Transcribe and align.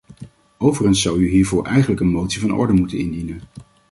Overigens 0.57 1.01
zou 1.01 1.19
u 1.19 1.27
hiervoor 1.29 1.65
eigenlijk 1.65 2.01
een 2.01 2.07
motie 2.11 2.41
van 2.41 2.51
orde 2.53 2.73
moeten 2.73 2.97
indienen. 2.97 3.41